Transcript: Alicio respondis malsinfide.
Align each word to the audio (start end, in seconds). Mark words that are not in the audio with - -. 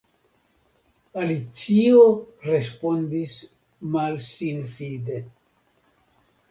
Alicio 1.23 1.99
respondis 2.47 3.37
malsinfide. 3.97 5.25